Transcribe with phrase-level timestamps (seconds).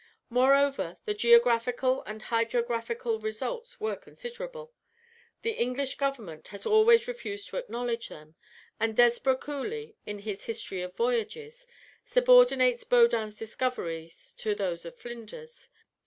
[0.31, 4.73] Moreover, the geographical and hydrographical results were considerable.
[5.43, 8.33] The English Government has always refused to acknowledge them,
[8.79, 11.67] and Desborough Cooley, in his "History of Voyages,"
[12.03, 15.69] subordinates Baudin's discoveries to those of Flinders.